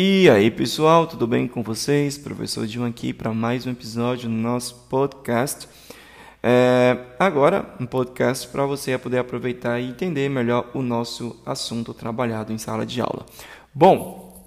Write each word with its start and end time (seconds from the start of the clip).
E 0.00 0.30
aí, 0.30 0.48
pessoal, 0.48 1.08
tudo 1.08 1.26
bem 1.26 1.48
com 1.48 1.60
vocês? 1.60 2.16
Professor 2.16 2.64
Dilma 2.68 2.86
aqui 2.86 3.12
para 3.12 3.34
mais 3.34 3.66
um 3.66 3.72
episódio 3.72 4.28
do 4.28 4.34
nosso 4.36 4.86
podcast. 4.88 5.68
É, 6.40 6.96
agora, 7.18 7.74
um 7.80 7.84
podcast 7.84 8.46
para 8.46 8.64
você 8.64 8.96
poder 8.96 9.18
aproveitar 9.18 9.80
e 9.80 9.88
entender 9.88 10.28
melhor 10.28 10.70
o 10.72 10.82
nosso 10.82 11.36
assunto 11.44 11.92
trabalhado 11.92 12.52
em 12.52 12.58
sala 12.58 12.86
de 12.86 13.00
aula. 13.00 13.26
Bom, 13.74 14.40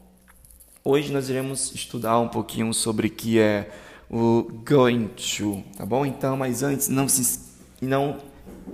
hoje 0.86 1.11
nós 1.11 1.29
iremos 1.29 1.75
estudar 1.75 2.18
um 2.18 2.29
pouquinho 2.29 2.73
sobre 2.73 3.07
o 3.07 3.11
que 3.11 3.38
é 3.38 3.71
o 4.09 4.49
going 4.65 5.09
to, 5.09 5.61
tá 5.75 5.86
bom? 5.86 6.05
Então, 6.05 6.38
mas 6.38 6.63
antes, 6.63 6.88
não 6.88 7.09
se 7.09 7.52
não 7.81 8.20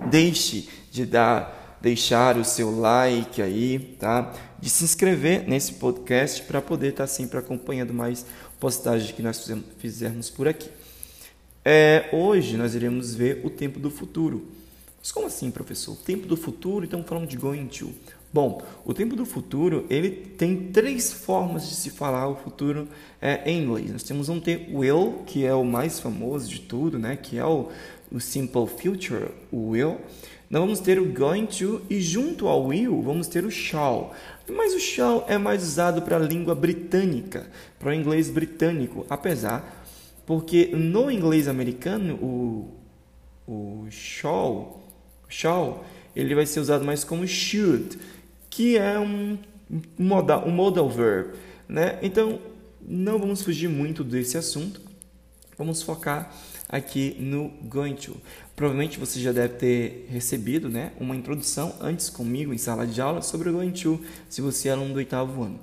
deixe 0.08 0.68
de 0.92 1.04
dar, 1.04 1.57
deixar 1.80 2.36
o 2.36 2.44
seu 2.44 2.70
like 2.78 3.40
aí, 3.40 3.78
tá? 3.98 4.32
De 4.58 4.68
se 4.68 4.84
inscrever 4.84 5.48
nesse 5.48 5.74
podcast 5.74 6.42
para 6.42 6.60
poder 6.60 6.88
estar 6.88 7.04
tá 7.04 7.08
sempre 7.08 7.38
acompanhando 7.38 7.94
mais 7.94 8.26
postagens 8.58 9.12
que 9.12 9.22
nós 9.22 9.50
fizermos 9.78 10.30
por 10.30 10.48
aqui. 10.48 10.68
É, 11.64 12.08
hoje 12.12 12.56
nós 12.56 12.74
iremos 12.74 13.14
ver 13.14 13.42
o 13.44 13.50
tempo 13.50 13.78
do 13.78 13.90
futuro. 13.90 14.48
Mas 14.98 15.12
como 15.12 15.26
assim, 15.26 15.50
professor? 15.50 15.92
O 15.92 15.96
tempo 15.96 16.26
do 16.26 16.36
futuro, 16.36 16.84
então 16.84 17.02
falando 17.02 17.28
de 17.28 17.36
going 17.36 17.66
to. 17.66 17.92
Bom, 18.30 18.62
o 18.84 18.92
tempo 18.92 19.16
do 19.16 19.24
futuro 19.24 19.86
ele 19.88 20.10
tem 20.10 20.70
três 20.70 21.10
formas 21.12 21.66
de 21.66 21.74
se 21.74 21.88
falar 21.88 22.28
o 22.28 22.36
futuro 22.36 22.86
é, 23.22 23.50
em 23.50 23.62
inglês. 23.62 23.90
Nós 23.90 24.02
temos 24.02 24.28
um 24.28 24.38
ter 24.38 24.68
will, 24.70 25.22
que 25.26 25.46
é 25.46 25.54
o 25.54 25.64
mais 25.64 25.98
famoso 25.98 26.46
de 26.48 26.60
tudo, 26.60 26.98
né? 26.98 27.16
Que 27.16 27.38
é 27.38 27.44
o, 27.44 27.68
o 28.10 28.20
simple 28.20 28.66
future, 28.66 29.30
o 29.50 29.70
will. 29.70 29.98
Nós 30.50 30.62
vamos 30.62 30.80
ter 30.80 30.98
o 30.98 31.12
going 31.12 31.46
to 31.46 31.82
e 31.90 32.00
junto 32.00 32.48
ao 32.48 32.66
will 32.66 33.02
vamos 33.02 33.28
ter 33.28 33.44
o 33.44 33.50
shall. 33.50 34.14
Mas 34.48 34.74
o 34.74 34.80
shall 34.80 35.24
é 35.28 35.36
mais 35.36 35.62
usado 35.62 36.02
para 36.02 36.16
a 36.16 36.20
língua 36.20 36.54
britânica, 36.54 37.46
para 37.78 37.90
o 37.90 37.94
inglês 37.94 38.30
britânico, 38.30 39.06
apesar 39.10 39.78
porque 40.28 40.66
no 40.76 41.10
inglês 41.10 41.48
americano 41.48 42.16
o, 42.16 42.68
o 43.46 43.86
shall, 43.90 44.86
shall 45.26 45.86
ele 46.14 46.34
vai 46.34 46.44
ser 46.44 46.60
usado 46.60 46.84
mais 46.84 47.02
como 47.02 47.26
should 47.26 47.98
que 48.50 48.76
é 48.76 48.98
um 48.98 49.38
modal, 49.98 50.46
um 50.46 50.50
modal 50.50 50.90
verb, 50.90 51.30
né? 51.66 51.98
Então, 52.02 52.40
não 52.82 53.18
vamos 53.18 53.40
fugir 53.40 53.68
muito 53.70 54.04
desse 54.04 54.36
assunto. 54.36 54.82
Vamos 55.58 55.82
focar 55.82 56.32
aqui 56.68 57.16
no 57.18 57.48
going 57.64 57.94
to. 57.94 58.16
Provavelmente 58.54 58.98
você 58.98 59.18
já 59.18 59.32
deve 59.32 59.54
ter 59.54 60.06
recebido, 60.08 60.68
né, 60.68 60.92
uma 61.00 61.16
introdução 61.16 61.74
antes 61.80 62.08
comigo 62.08 62.54
em 62.54 62.58
sala 62.58 62.86
de 62.86 63.00
aula 63.00 63.20
sobre 63.22 63.48
o 63.48 63.52
going 63.52 63.72
to, 63.72 64.00
se 64.28 64.40
você 64.40 64.68
é 64.68 64.72
aluno 64.72 64.92
do 64.92 64.98
oitavo 64.98 65.42
ano. 65.42 65.58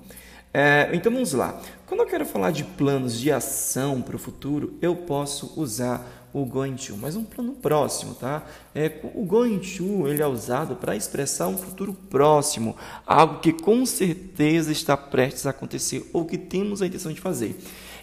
É, 0.53 0.89
então 0.93 1.11
vamos 1.11 1.31
lá. 1.31 1.61
Quando 1.85 2.01
eu 2.01 2.07
quero 2.07 2.25
falar 2.25 2.51
de 2.51 2.63
planos 2.63 3.19
de 3.19 3.31
ação 3.31 4.01
para 4.01 4.17
o 4.17 4.19
futuro, 4.19 4.77
eu 4.81 4.95
posso 4.95 5.53
usar 5.55 6.05
o 6.33 6.45
going 6.45 6.75
to, 6.75 6.97
mas 6.97 7.15
um 7.15 7.23
plano 7.23 7.53
próximo, 7.53 8.13
tá? 8.15 8.45
É, 8.73 8.99
o 9.13 9.23
going 9.23 9.59
to 9.59 10.09
ele 10.09 10.21
é 10.21 10.27
usado 10.27 10.75
para 10.75 10.93
expressar 10.93 11.47
um 11.47 11.57
futuro 11.57 11.93
próximo, 11.93 12.75
algo 13.07 13.39
que 13.39 13.53
com 13.53 13.85
certeza 13.85 14.73
está 14.73 14.97
prestes 14.97 15.45
a 15.45 15.51
acontecer 15.51 16.09
ou 16.11 16.25
que 16.25 16.37
temos 16.37 16.81
a 16.81 16.87
intenção 16.87 17.13
de 17.13 17.21
fazer. 17.21 17.57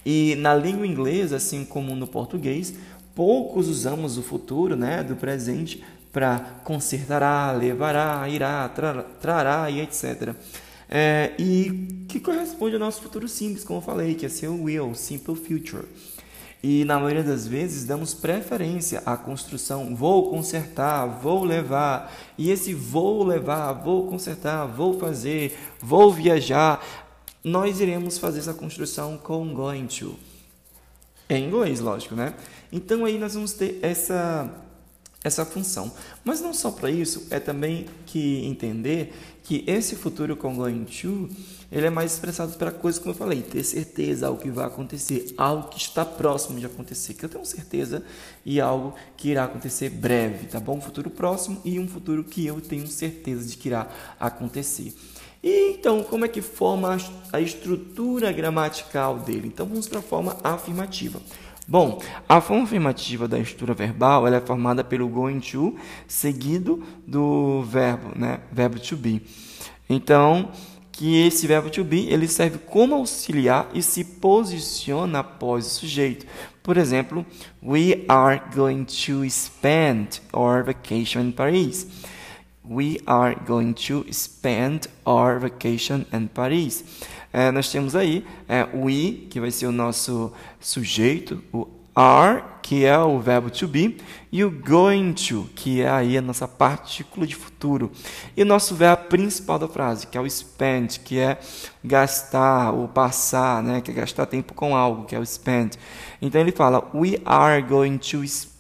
E 0.05 0.34
na 0.36 0.55
língua 0.55 0.86
inglesa, 0.86 1.36
assim 1.36 1.64
como 1.64 1.95
no 1.95 2.06
português, 2.06 2.75
poucos 3.14 3.69
usamos 3.69 4.19
o 4.19 4.22
futuro, 4.22 4.77
né, 4.77 5.03
do 5.03 5.17
presente 5.17 5.83
para 6.12 6.39
consertará, 6.64 7.53
levará, 7.53 8.28
irá, 8.28 8.70
trará 9.20 9.70
e 9.70 9.80
etc. 9.80 10.34
É, 10.89 11.33
e 11.39 12.05
que 12.06 12.20
corresponde 12.20 12.75
ao 12.75 12.80
nosso 12.80 13.00
futuro 13.00 13.27
simples, 13.27 13.64
como 13.64 13.78
eu 13.78 13.83
falei, 13.83 14.14
que 14.14 14.27
é 14.27 14.28
ser 14.28 14.48
o 14.48 14.64
will, 14.64 14.95
simple 14.95 15.34
future. 15.34 15.86
E 16.62 16.84
na 16.84 16.97
maioria 16.97 17.25
das 17.25 17.45
vezes 17.45 17.84
damos 17.84 18.14
preferência 18.14 19.03
à 19.05 19.17
construção 19.17 19.97
vou 19.97 20.30
consertar, 20.30 21.07
vou 21.07 21.45
levar. 21.45 22.14
E 22.39 22.51
esse 22.51 22.73
vou 22.73 23.24
levar, 23.24 23.73
vou 23.73 24.07
consertar, 24.07 24.67
vou 24.67 24.96
fazer, 25.01 25.58
vou 25.80 26.12
viajar, 26.12 26.80
nós 27.45 27.80
iremos 27.80 28.19
fazer 28.19 28.41
essa 28.41 28.55
construção 28.55 29.19
com 29.19 29.53
going 29.53 29.86
to. 29.86 30.14
Em 31.29 31.47
inglês, 31.47 31.80
lógico, 31.80 32.14
né? 32.14 32.35
Então 32.70 33.05
aí 33.05 33.19
nós 33.19 33.35
vamos 33.35 33.53
ter 33.53 33.79
essa 33.83 34.63
essa 35.25 35.45
função. 35.45 35.92
Mas 36.25 36.41
não 36.41 36.53
só 36.53 36.70
para 36.70 36.91
isso, 36.91 37.27
é 37.30 37.39
também 37.39 37.86
que 38.07 38.45
entender 38.45 39.14
que 39.45 39.64
esse 39.67 39.97
futuro 39.97 40.36
com 40.36 40.55
going 40.55 40.85
to, 40.85 41.29
ele 41.70 41.86
é 41.86 41.91
mais 41.91 42.13
expressado 42.13 42.53
para 42.55 42.70
coisas 42.70 43.01
como 43.01 43.13
eu 43.13 43.19
falei, 43.19 43.42
ter 43.42 43.63
certeza, 43.64 44.27
algo 44.27 44.41
que 44.41 44.51
vai 44.51 44.67
acontecer, 44.67 45.33
algo 45.36 45.69
que 45.69 45.79
está 45.79 46.05
próximo 46.05 46.59
de 46.59 46.67
acontecer, 46.67 47.14
que 47.14 47.24
eu 47.24 47.29
tenho 47.29 47.45
certeza 47.45 48.05
e 48.45 48.61
algo 48.61 48.95
que 49.17 49.30
irá 49.30 49.45
acontecer 49.45 49.91
breve, 49.91 50.47
tá 50.47 50.61
bom? 50.61 50.77
Um 50.77 50.80
futuro 50.80 51.11
próximo 51.11 51.61
e 51.64 51.79
um 51.79 51.89
futuro 51.89 52.24
que 52.24 52.47
eu 52.47 52.61
tenho 52.61 52.86
certeza 52.86 53.48
de 53.48 53.57
que 53.57 53.69
irá 53.69 53.89
acontecer. 54.19 54.95
E 55.42 55.73
então, 55.73 56.03
como 56.05 56.25
é 56.25 56.29
que 56.29 56.41
forma 56.41 56.97
a 57.33 57.41
estrutura 57.41 58.30
gramatical 58.30 59.19
dele? 59.19 59.48
Então, 59.48 59.67
vamos 59.67 59.89
para 59.89 59.98
a 59.98 60.03
forma 60.03 60.36
afirmativa. 60.45 61.20
Bom, 61.67 62.01
a 62.29 62.41
forma 62.41 62.64
afirmativa 62.64 63.27
da 63.27 63.39
estrutura 63.39 63.75
verbal 63.75 64.27
ela 64.27 64.36
é 64.36 64.41
formada 64.41 64.85
pelo 64.85 65.08
going 65.08 65.41
to 65.41 65.77
seguido 66.07 66.83
do 67.07 67.63
verbo, 67.63 68.17
né? 68.17 68.41
Verbo 68.53 68.79
to 68.79 68.97
be. 68.97 69.23
Então, 69.89 70.51
que 70.92 71.27
esse 71.27 71.47
verbo 71.47 71.70
to 71.70 71.83
be 71.83 72.09
ele 72.09 72.29
serve 72.29 72.59
como 72.59 72.95
auxiliar 72.95 73.69
e 73.74 73.83
se 73.83 74.05
posiciona 74.05 75.20
após 75.20 75.67
o 75.67 75.70
sujeito. 75.70 76.27
Por 76.63 76.77
exemplo, 76.77 77.27
we 77.63 78.05
are 78.09 78.41
going 78.55 78.85
to 78.85 79.29
spend 79.29 80.20
our 80.33 80.63
vacation 80.63 81.23
in 81.23 81.33
Paris. 81.33 81.86
We 82.64 83.00
are 83.06 83.36
going 83.46 83.74
to 83.89 84.05
spend 84.12 84.89
our 85.05 85.39
vacation 85.40 86.05
in 86.12 86.28
Paris 86.28 86.84
é, 87.33 87.50
nós 87.50 87.70
temos 87.70 87.96
aí 87.96 88.27
é, 88.46 88.68
we, 88.74 89.27
que 89.30 89.40
vai 89.40 89.50
ser 89.50 89.67
o 89.67 89.73
nosso 89.73 90.30
sujeito, 90.61 91.42
o 91.52 91.67
are, 91.95 92.45
que 92.62 92.84
é 92.84 92.98
o 92.98 93.18
verbo 93.18 93.50
to 93.50 93.67
be, 93.67 93.96
e 94.30 94.45
o 94.45 94.50
going 94.50 95.12
to, 95.14 95.48
que 95.55 95.80
é 95.80 95.90
aí 95.90 96.17
a 96.17 96.23
nossa 96.23 96.46
partícula 96.46 97.27
de 97.27 97.34
futuro. 97.34 97.90
E 98.36 98.42
o 98.42 98.46
nosso 98.46 98.74
verbo 98.74 99.05
principal 99.05 99.58
da 99.58 99.67
frase, 99.67 100.06
que 100.06 100.17
é 100.17 100.20
o 100.20 100.29
spend, 100.29 101.00
que 101.00 101.18
é 101.18 101.39
gastar 101.83 102.73
ou 102.73 102.86
passar, 102.86 103.62
né, 103.62 103.80
que 103.80 103.90
é 103.90 103.94
gastar 103.94 104.27
tempo 104.27 104.52
com 104.52 104.77
algo, 104.77 105.06
que 105.06 105.14
é 105.14 105.18
o 105.18 105.24
spend. 105.24 105.79
Então 106.20 106.40
ele 106.40 106.52
fala: 106.52 106.90
We 106.94 107.18
are 107.24 107.62
going 107.62 107.98
to 107.98 108.27
spend 108.27 108.52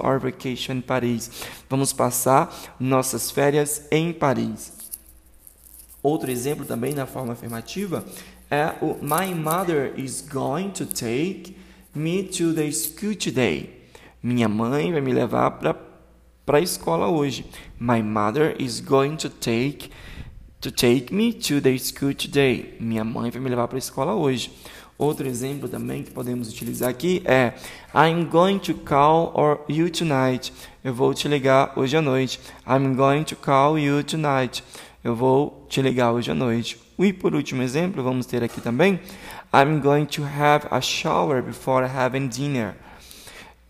our 0.00 0.18
vacation 0.18 0.78
in 0.78 0.82
Paris. 0.82 1.30
Vamos 1.68 1.92
passar 1.92 2.52
nossas 2.78 3.30
férias 3.30 3.86
em 3.90 4.12
Paris. 4.12 4.72
Outro 6.02 6.30
exemplo 6.30 6.64
também 6.64 6.94
na 6.94 7.06
forma 7.06 7.32
afirmativa 7.32 8.04
é 8.50 8.74
o 8.80 8.96
My 9.02 9.34
mother 9.34 9.92
is 9.98 10.20
going 10.20 10.70
to 10.70 10.86
take 10.86 11.56
me 11.94 12.24
to 12.24 12.52
the 12.52 12.70
school 12.72 13.14
today. 13.14 13.80
Minha 14.22 14.48
mãe 14.48 14.92
vai 14.92 15.00
me 15.00 15.12
levar 15.12 15.50
para 15.52 16.58
a 16.58 16.60
escola 16.60 17.08
hoje. 17.08 17.46
My 17.78 18.02
mother 18.02 18.54
is 18.58 18.80
going 18.80 19.16
to 19.16 19.30
take 19.30 19.90
to 20.60 20.70
take 20.70 21.14
me 21.14 21.32
to 21.32 21.60
the 21.60 21.78
school 21.78 22.14
today. 22.14 22.76
Minha 22.78 23.02
mãe 23.02 23.30
vai 23.30 23.40
me 23.40 23.48
levar 23.48 23.66
para 23.66 23.76
a 23.76 23.78
escola 23.78 24.14
hoje. 24.14 24.52
Outro 24.98 25.26
exemplo 25.26 25.66
também 25.66 26.02
que 26.02 26.10
podemos 26.10 26.50
utilizar 26.50 26.90
aqui 26.90 27.22
é 27.24 27.54
I'm 27.94 28.26
going 28.26 28.58
to 28.58 28.74
call 28.74 29.32
or 29.34 29.60
you 29.66 29.88
tonight. 29.88 30.52
Eu 30.84 30.92
vou 30.92 31.14
te 31.14 31.26
ligar 31.26 31.72
hoje 31.76 31.96
à 31.96 32.02
noite. 32.02 32.38
I'm 32.66 32.94
going 32.94 33.24
to 33.24 33.36
call 33.36 33.78
you 33.78 34.04
tonight. 34.04 34.62
Eu 35.02 35.16
vou 35.16 35.66
te 35.70 35.80
ligar 35.80 36.12
hoje 36.12 36.30
à 36.30 36.34
noite. 36.34 36.78
E 36.98 37.14
por 37.14 37.34
último 37.34 37.62
exemplo, 37.62 38.02
vamos 38.02 38.26
ter 38.26 38.44
aqui 38.44 38.60
também 38.60 39.00
I'm 39.54 39.80
going 39.80 40.04
to 40.04 40.22
have 40.22 40.68
a 40.70 40.82
shower 40.82 41.42
before 41.42 41.84
having 41.86 42.28
dinner. 42.28 42.76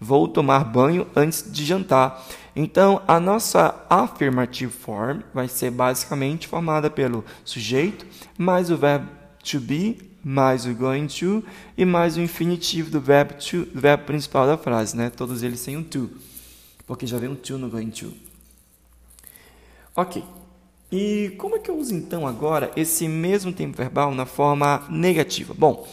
Vou 0.01 0.27
tomar 0.27 0.65
banho 0.65 1.07
antes 1.15 1.45
de 1.53 1.65
jantar. 1.65 2.27
Então, 2.57 3.03
a 3.07 3.21
nossa 3.21 3.85
affirmative 3.89 4.73
form 4.73 5.21
vai 5.35 5.47
ser 5.47 5.71
basicamente 5.71 6.49
formada 6.49 6.89
pelo 6.89 7.25
sujeito, 7.45 8.07
mais 8.39 8.71
o 8.71 8.77
verbo 8.77 9.09
to 9.45 9.61
be, 9.61 9.99
mais 10.25 10.67
o 10.67 10.75
going 10.75 11.07
to 11.07 11.45
e 11.77 11.85
mais 11.85 12.17
o 12.17 12.21
infinitivo 12.21 12.91
do 12.91 13.01
verbo, 13.01 13.35
to, 13.35 13.67
do 13.67 13.81
verbo 13.81 14.05
principal 14.05 14.47
da 14.47 14.57
frase, 14.57 14.97
né? 14.97 15.11
Todos 15.11 15.43
eles 15.43 15.61
sem 15.61 15.77
um 15.77 15.83
to, 15.83 16.11
porque 16.87 17.07
já 17.07 17.19
vem 17.19 17.29
um 17.29 17.35
to 17.35 17.59
no 17.59 17.69
going 17.69 17.91
to. 17.91 18.13
Ok. 19.95 20.25
E 20.93 21.35
como 21.39 21.57
é 21.57 21.59
que 21.61 21.71
eu 21.71 21.79
uso 21.79 21.95
então 21.95 22.27
agora 22.27 22.73
esse 22.75 23.07
mesmo 23.07 23.53
tempo 23.53 23.77
verbal 23.77 24.13
na 24.13 24.27
forma 24.27 24.83
negativa? 24.91 25.55
Bom, 25.57 25.87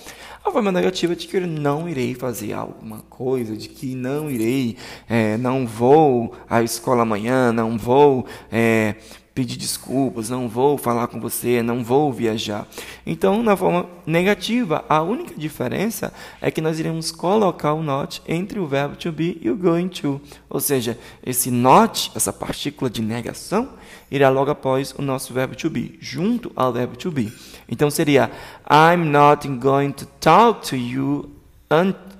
a 0.48 0.52
forma 0.52 0.72
negativa 0.72 1.16
de 1.16 1.28
que 1.28 1.38
eu 1.38 1.46
não 1.46 1.90
irei 1.90 2.16
fazer 2.16 2.54
alguma 2.54 3.00
coisa, 3.10 3.56
de 3.56 3.68
que 3.68 3.96
não 3.96 4.30
irei, 4.30 4.78
é, 5.10 5.38
não 5.38 5.68
vou 5.68 6.34
à 6.50 6.64
escola 6.64 7.02
amanhã, 7.02 7.52
não 7.52 7.78
vou 7.78 8.26
é, 8.52 8.96
pedir 9.38 9.58
desculpas, 9.58 10.30
não 10.30 10.48
vou 10.48 10.78
falar 10.78 11.08
com 11.08 11.20
você, 11.20 11.62
não 11.62 11.84
vou 11.84 12.12
viajar. 12.12 12.68
Então, 13.06 13.44
na 13.44 13.56
forma 13.56 13.88
negativa, 14.06 14.84
a 14.90 15.02
única 15.02 15.36
diferença 15.36 16.12
é 16.42 16.50
que 16.50 16.62
nós 16.62 16.80
iremos 16.80 17.12
colocar 17.12 17.74
o 17.74 17.84
not 17.84 18.22
entre 18.28 18.58
o 18.58 18.66
verbo 18.66 18.96
to 18.96 19.12
be 19.12 19.38
e 19.42 19.50
o 19.50 19.56
going 19.56 19.90
to. 19.90 20.20
Ou 20.50 20.60
seja, 20.60 20.98
esse 21.24 21.52
not, 21.52 22.12
essa 22.16 22.34
partícula 22.34 22.90
de 22.90 23.02
negação, 23.02 23.70
irá 24.10 24.30
logo 24.30 24.50
após 24.50 24.92
o 24.98 25.02
nosso 25.02 25.34
verbo 25.34 25.56
to 25.56 25.70
be, 25.70 25.98
junto 26.00 26.52
ao 26.56 26.74
verbo 26.74 26.96
to 26.96 27.12
be. 27.12 27.32
Então 27.70 27.90
seria 27.90 28.32
I'm 28.70 29.10
not 29.10 29.48
going 29.48 29.92
to 29.92 30.06
talk 30.20 30.68
to 30.70 30.76
you 30.76 31.30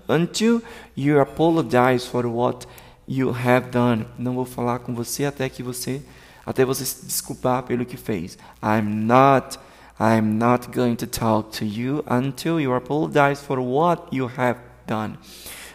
until 0.08 0.62
you 0.96 1.20
apologize 1.20 2.06
for 2.06 2.26
what 2.26 2.68
you 3.08 3.30
have 3.30 3.70
done. 3.70 4.06
Não 4.18 4.36
vou 4.36 4.46
falar 4.46 4.80
com 4.80 4.94
você 4.94 5.26
até 5.26 5.48
que 5.48 5.64
você 5.64 6.02
até 6.46 6.64
você 6.64 6.86
se 6.86 7.06
desculpar 7.06 7.64
pelo 7.64 7.86
que 7.86 7.98
fez. 7.98 8.38
I'm 8.62 9.06
not 9.06 9.60
I'm 10.00 10.38
not 10.38 10.70
going 10.70 10.96
to 10.96 11.08
talk 11.08 11.58
to 11.58 11.66
you 11.66 12.04
until 12.10 12.60
you 12.60 12.74
apologize 12.74 13.42
for 13.42 13.60
what 13.60 14.16
you 14.16 14.30
have 14.38 14.60
done. 14.86 15.18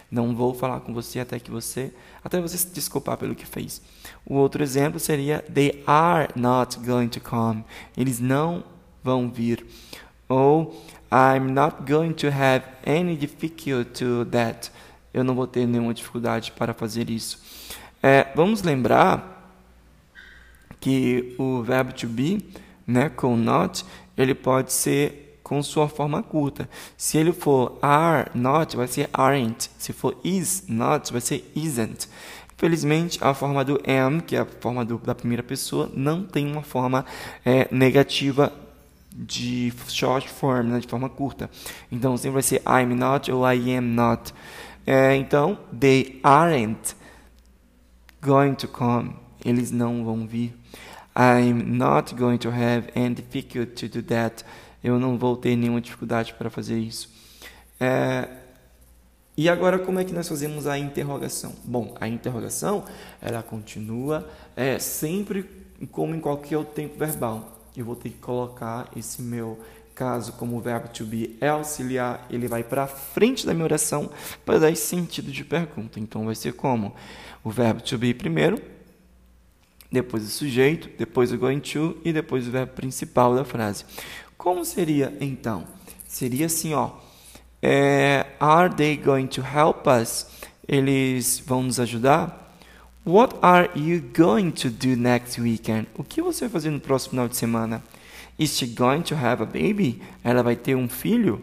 Não 0.09 0.35
vou 0.35 0.53
falar 0.53 0.79
com 0.81 0.93
você 0.93 1.19
até 1.19 1.39
que 1.39 1.49
você 1.49 1.91
até 2.23 2.39
você 2.39 2.57
se 2.57 2.67
desculpar 2.67 3.17
pelo 3.17 3.35
que 3.35 3.45
fez. 3.45 3.81
O 4.25 4.35
outro 4.35 4.63
exemplo 4.63 4.99
seria 4.99 5.43
they 5.53 5.83
are 5.87 6.29
not 6.35 6.79
going 6.79 7.07
to 7.09 7.19
come. 7.19 7.65
Eles 7.97 8.19
não 8.19 8.63
vão 9.03 9.29
vir. 9.29 9.65
Ou 10.29 10.73
I'm 11.11 11.51
not 11.51 11.83
going 11.91 12.13
to 12.13 12.27
have 12.27 12.63
any 12.85 13.15
difficulty 13.15 13.85
to 13.99 14.25
that. 14.25 14.71
Eu 15.13 15.23
não 15.23 15.35
vou 15.35 15.45
ter 15.45 15.67
nenhuma 15.67 15.93
dificuldade 15.93 16.51
para 16.51 16.73
fazer 16.73 17.09
isso. 17.09 17.39
É, 18.01 18.27
vamos 18.35 18.63
lembrar 18.63 19.33
que 20.79 21.35
o 21.37 21.61
verbo 21.61 21.93
to 21.93 22.07
be, 22.07 22.43
né, 22.85 23.09
com 23.09 23.37
not, 23.37 23.85
ele 24.17 24.33
pode 24.33 24.73
ser 24.73 25.39
com 25.43 25.61
sua 25.61 25.87
forma 25.87 26.23
curta. 26.23 26.67
Se 26.97 27.17
ele 27.17 27.31
for 27.31 27.77
are 27.81 28.29
not, 28.33 28.75
vai 28.75 28.87
ser 28.87 29.09
aren't. 29.13 29.69
Se 29.77 29.93
for 29.93 30.17
is 30.23 30.65
not, 30.67 31.11
vai 31.11 31.21
ser 31.21 31.49
isn't. 31.55 32.09
Felizmente, 32.57 33.19
a 33.21 33.33
forma 33.33 33.63
do 33.63 33.79
am, 33.87 34.19
que 34.19 34.35
é 34.35 34.39
a 34.39 34.45
forma 34.45 34.83
do, 34.83 34.97
da 34.97 35.13
primeira 35.13 35.43
pessoa, 35.43 35.91
não 35.93 36.23
tem 36.23 36.49
uma 36.49 36.63
forma 36.63 37.05
é, 37.45 37.67
negativa 37.69 38.51
de 39.15 39.71
short 39.87 40.27
form, 40.27 40.69
né, 40.69 40.79
de 40.79 40.87
forma 40.87 41.09
curta. 41.09 41.49
Então, 41.91 42.17
sempre 42.17 42.33
vai 42.33 42.43
ser 42.43 42.61
I'm 42.65 42.95
not 42.95 43.31
ou 43.31 43.49
I 43.49 43.75
am 43.77 43.93
not. 43.93 44.33
É, 44.85 45.15
então, 45.15 45.57
they 45.77 46.19
aren't 46.23 46.95
going 48.21 48.55
to 48.55 48.67
come. 48.67 49.15
Eles 49.45 49.71
não 49.71 50.03
vão 50.03 50.25
vir. 50.25 50.53
I'm 51.15 51.63
not 51.63 52.15
going 52.15 52.37
to 52.39 52.49
have 52.49 52.89
any 52.95 53.13
difficulty 53.13 53.87
to 53.87 54.01
do 54.01 54.07
that. 54.07 54.43
Eu 54.83 54.99
não 54.99 55.17
vou 55.17 55.37
ter 55.37 55.55
nenhuma 55.55 55.79
dificuldade 55.79 56.33
para 56.33 56.49
fazer 56.49 56.79
isso. 56.79 57.09
É, 57.79 58.27
e 59.37 59.47
agora, 59.47 59.79
como 59.79 59.99
é 59.99 60.03
que 60.03 60.13
nós 60.13 60.27
fazemos 60.27 60.67
a 60.67 60.77
interrogação? 60.77 61.53
Bom, 61.63 61.95
a 61.99 62.07
interrogação 62.07 62.83
ela 63.21 63.41
continua 63.41 64.27
é, 64.55 64.77
sempre 64.79 65.49
como 65.91 66.15
em 66.15 66.19
qualquer 66.19 66.57
outro 66.57 66.73
tempo 66.73 66.97
verbal 66.97 67.52
eu 67.75 67.85
vou 67.85 67.95
ter 67.95 68.09
que 68.09 68.19
colocar 68.19 68.89
esse 68.95 69.21
meu 69.21 69.59
caso 69.93 70.33
como 70.33 70.59
verbo 70.59 70.87
to 70.87 71.05
be 71.05 71.37
é 71.39 71.49
auxiliar, 71.49 72.25
ele 72.29 72.47
vai 72.47 72.63
para 72.63 72.87
frente 72.87 73.45
da 73.45 73.53
minha 73.53 73.65
oração 73.65 74.09
para 74.45 74.59
dar 74.59 74.71
esse 74.71 74.85
sentido 74.85 75.31
de 75.31 75.43
pergunta. 75.43 75.99
Então 75.99 76.25
vai 76.25 76.35
ser 76.35 76.53
como 76.53 76.93
o 77.43 77.51
verbo 77.51 77.81
to 77.81 77.97
be 77.97 78.13
primeiro, 78.13 78.61
depois 79.91 80.23
o 80.25 80.29
sujeito, 80.29 80.89
depois 80.97 81.31
o 81.31 81.37
going 81.37 81.59
to 81.59 81.97
e 82.03 82.11
depois 82.11 82.47
o 82.47 82.51
verbo 82.51 82.73
principal 82.73 83.35
da 83.35 83.45
frase. 83.45 83.85
Como 84.37 84.65
seria 84.65 85.15
então? 85.21 85.65
Seria 86.07 86.47
assim, 86.47 86.73
ó. 86.73 86.91
É, 87.61 88.25
are 88.39 88.73
they 88.73 88.97
going 88.97 89.27
to 89.27 89.41
help 89.41 89.87
us? 89.87 90.27
Eles 90.67 91.41
vão 91.45 91.63
nos 91.63 91.79
ajudar? 91.79 92.42
What 93.05 93.37
are 93.41 93.69
you 93.75 93.99
going 93.99 94.51
to 94.51 94.69
do 94.69 94.95
next 94.95 95.37
weekend? 95.37 95.89
O 95.97 96.05
que 96.05 96.21
você 96.21 96.45
vai 96.45 96.49
fazer 96.49 96.69
no 96.69 96.79
próximo 96.79 97.09
final 97.09 97.27
de 97.27 97.35
semana? 97.35 97.83
Is 98.39 98.57
she 98.57 98.65
going 98.65 99.01
to 99.01 99.15
have 99.15 99.43
a 99.43 99.45
baby? 99.45 100.01
Ela 100.23 100.41
vai 100.41 100.55
ter 100.55 100.75
um 100.75 100.87
filho? 100.87 101.41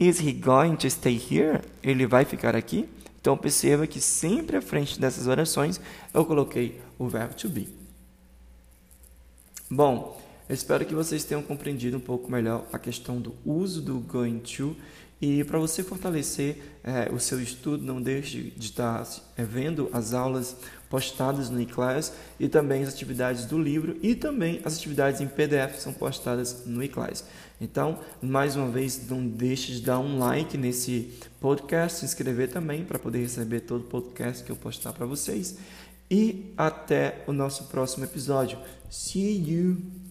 Is 0.00 0.18
he 0.18 0.32
going 0.32 0.76
to 0.76 0.88
stay 0.88 1.14
here? 1.14 1.60
Ele 1.82 2.06
vai 2.06 2.24
ficar 2.24 2.56
aqui? 2.56 2.88
Então 3.20 3.36
perceba 3.36 3.86
que 3.86 4.00
sempre 4.00 4.56
à 4.56 4.62
frente 4.62 4.98
dessas 4.98 5.26
orações 5.26 5.78
eu 6.14 6.24
coloquei 6.24 6.80
o 6.98 7.06
verbo 7.06 7.34
to 7.34 7.50
be. 7.50 7.68
Bom, 9.70 10.18
espero 10.48 10.86
que 10.86 10.94
vocês 10.94 11.22
tenham 11.22 11.42
compreendido 11.42 11.98
um 11.98 12.00
pouco 12.00 12.30
melhor 12.30 12.66
a 12.72 12.78
questão 12.78 13.20
do 13.20 13.34
uso 13.44 13.82
do 13.82 13.98
going 14.00 14.38
to 14.38 14.74
e 15.20 15.42
para 15.42 15.58
você 15.58 15.82
fortalecer 15.82 16.58
é, 16.84 17.12
o 17.12 17.18
seu 17.18 17.42
estudo, 17.42 17.84
não 17.84 18.00
deixe 18.00 18.52
de 18.56 18.66
estar 18.66 19.06
é, 19.36 19.42
vendo 19.42 19.90
as 19.92 20.14
aulas 20.14 20.56
postadas 20.88 21.50
no 21.50 21.60
eClass 21.60 22.12
e 22.38 22.48
também 22.48 22.82
as 22.82 22.94
atividades 22.94 23.44
do 23.44 23.58
livro 23.58 23.96
e 24.00 24.14
também 24.14 24.60
as 24.64 24.76
atividades 24.76 25.20
em 25.20 25.26
PDF 25.26 25.78
são 25.78 25.92
postadas 25.92 26.64
no 26.66 26.82
eClass. 26.82 27.24
Então, 27.60 27.98
mais 28.22 28.54
uma 28.54 28.68
vez, 28.68 29.08
não 29.08 29.26
deixe 29.26 29.72
de 29.72 29.82
dar 29.82 29.98
um 29.98 30.18
like 30.18 30.56
nesse 30.56 31.12
podcast, 31.40 31.98
se 31.98 32.04
inscrever 32.04 32.48
também 32.48 32.84
para 32.84 32.98
poder 32.98 33.18
receber 33.18 33.60
todo 33.60 33.80
o 33.80 33.88
podcast 33.88 34.44
que 34.44 34.50
eu 34.50 34.56
postar 34.56 34.92
para 34.92 35.04
vocês. 35.04 35.58
E 36.10 36.54
até 36.56 37.24
o 37.26 37.32
nosso 37.32 37.64
próximo 37.64 38.04
episódio. 38.04 38.58
See 38.88 39.36
you! 39.36 40.07